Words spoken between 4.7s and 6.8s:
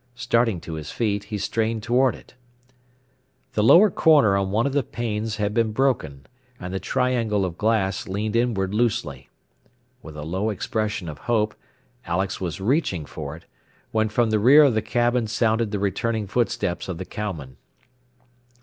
the panes had been broken, and the